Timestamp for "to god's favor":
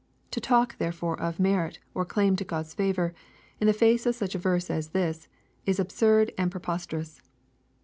2.37-3.13